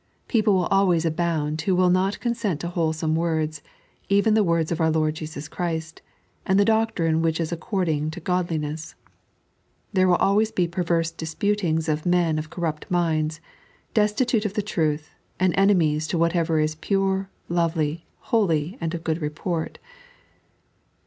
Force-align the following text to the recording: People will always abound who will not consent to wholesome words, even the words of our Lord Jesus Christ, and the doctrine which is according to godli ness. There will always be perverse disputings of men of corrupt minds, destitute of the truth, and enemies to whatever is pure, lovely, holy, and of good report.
People 0.27 0.55
will 0.55 0.65
always 0.71 1.05
abound 1.05 1.61
who 1.61 1.75
will 1.75 1.91
not 1.91 2.19
consent 2.19 2.59
to 2.61 2.69
wholesome 2.69 3.13
words, 3.13 3.61
even 4.09 4.33
the 4.33 4.43
words 4.43 4.71
of 4.71 4.81
our 4.81 4.89
Lord 4.89 5.13
Jesus 5.13 5.47
Christ, 5.47 6.01
and 6.43 6.59
the 6.59 6.65
doctrine 6.65 7.21
which 7.21 7.39
is 7.39 7.51
according 7.51 8.09
to 8.09 8.19
godli 8.19 8.59
ness. 8.59 8.95
There 9.93 10.07
will 10.07 10.15
always 10.15 10.51
be 10.51 10.67
perverse 10.67 11.11
disputings 11.11 11.87
of 11.87 12.07
men 12.07 12.39
of 12.39 12.49
corrupt 12.49 12.89
minds, 12.89 13.41
destitute 13.93 14.43
of 14.43 14.55
the 14.55 14.63
truth, 14.63 15.13
and 15.39 15.53
enemies 15.55 16.07
to 16.07 16.17
whatever 16.17 16.59
is 16.59 16.73
pure, 16.73 17.29
lovely, 17.47 18.07
holy, 18.21 18.79
and 18.81 18.95
of 18.95 19.03
good 19.03 19.21
report. 19.21 19.77